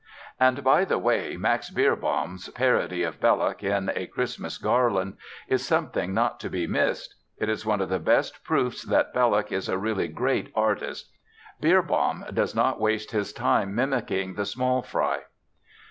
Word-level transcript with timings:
And 0.39 0.63
by 0.63 0.83
the 0.83 0.97
way, 0.97 1.37
Max 1.37 1.69
Beerbohm's 1.69 2.49
parody 2.49 3.03
of 3.03 3.19
Belloc, 3.19 3.61
in 3.63 3.91
A 3.93 4.07
Christmas 4.07 4.57
Garland, 4.57 5.15
is 5.47 5.63
something 5.63 6.11
not 6.11 6.39
to 6.39 6.49
be 6.49 6.65
missed. 6.65 7.13
It 7.37 7.49
is 7.49 7.67
one 7.67 7.81
of 7.81 7.89
the 7.89 7.99
best 7.99 8.43
proofs 8.43 8.81
that 8.85 9.13
Belloc 9.13 9.51
is 9.51 9.69
a 9.69 9.77
really 9.77 10.07
great 10.07 10.51
artist. 10.55 11.11
Beerbohm 11.61 12.33
does 12.33 12.55
not 12.55 12.81
waste 12.81 13.11
his 13.11 13.31
time 13.31 13.75
mimicking 13.75 14.33
the 14.33 14.45
small 14.47 14.81
fry. 14.81 15.19